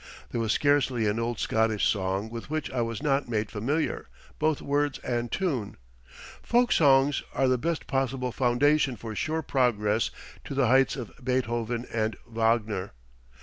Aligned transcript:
There 0.31 0.41
was 0.41 0.51
scarcely 0.51 1.05
an 1.05 1.19
old 1.19 1.37
Scottish 1.37 1.87
song 1.87 2.31
with 2.31 2.49
which 2.49 2.71
I 2.71 2.81
was 2.81 3.03
not 3.03 3.29
made 3.29 3.51
familiar, 3.51 4.09
both 4.39 4.59
words 4.59 4.97
and 5.03 5.31
tune. 5.31 5.77
Folk 6.41 6.71
songs 6.71 7.21
are 7.35 7.47
the 7.47 7.59
best 7.59 7.85
possible 7.85 8.31
foundation 8.31 8.95
for 8.95 9.13
sure 9.13 9.43
progress 9.43 10.09
to 10.45 10.55
the 10.55 10.65
heights 10.65 10.95
of 10.95 11.11
Beethoven 11.23 11.85
and 11.93 12.15
Wagner. 12.25 12.93